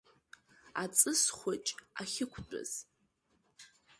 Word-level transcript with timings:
Аҵыс 0.83 1.21
хәыҷ 1.37 1.65
ахьықәтәаз… 2.01 2.71